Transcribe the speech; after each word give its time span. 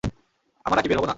আমারা 0.65 0.81
কি 0.81 0.87
বের 0.89 0.97
হবো 0.97 1.05
না? 1.05 1.09